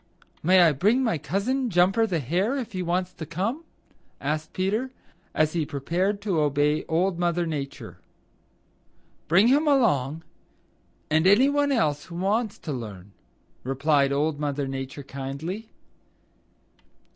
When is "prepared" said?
5.63-6.21